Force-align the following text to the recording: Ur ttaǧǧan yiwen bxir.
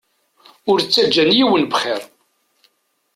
Ur 0.69 0.77
ttaǧǧan 0.79 1.29
yiwen 1.37 1.63
bxir. 1.71 2.01